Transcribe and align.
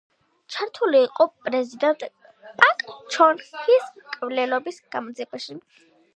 ჩართული 0.53 1.01
იყო 1.07 1.27
პრეზიდენტ 1.47 2.05
პაკ 2.63 2.81
ჩონ 3.17 3.45
ჰის 3.51 3.93
მკვლელობის 4.01 4.83
გამოძიებაში. 4.99 5.61